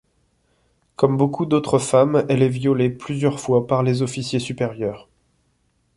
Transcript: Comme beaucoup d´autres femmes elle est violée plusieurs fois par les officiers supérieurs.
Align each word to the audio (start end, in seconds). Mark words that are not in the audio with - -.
Comme 0.95 1.15
beaucoup 1.15 1.45
d´autres 1.45 1.77
femmes 1.77 2.25
elle 2.27 2.41
est 2.41 2.49
violée 2.49 2.89
plusieurs 2.89 3.39
fois 3.39 3.67
par 3.67 3.83
les 3.83 4.01
officiers 4.01 4.39
supérieurs. 4.39 5.07